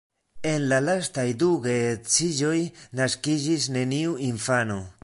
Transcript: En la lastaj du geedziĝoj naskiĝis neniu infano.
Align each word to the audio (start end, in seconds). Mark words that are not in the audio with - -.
En 0.51 0.63
la 0.71 0.79
lastaj 0.85 1.25
du 1.43 1.51
geedziĝoj 1.67 2.57
naskiĝis 3.03 3.71
neniu 3.79 4.21
infano. 4.33 4.83